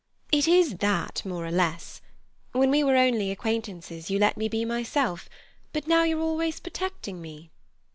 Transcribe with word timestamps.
It 0.31 0.47
is 0.47 0.77
that, 0.77 1.21
more 1.25 1.45
or 1.45 1.51
less. 1.51 2.01
When 2.53 2.71
we 2.71 2.83
were 2.83 2.95
only 2.97 3.29
acquaintances, 3.29 4.09
you 4.09 4.17
let 4.17 4.35
me 4.35 4.47
be 4.49 4.65
myself, 4.65 5.29
but 5.73 5.85
now 5.85 6.01
you're 6.01 6.19
always 6.25 6.59
protecting 6.59 7.21
me." 7.21 7.51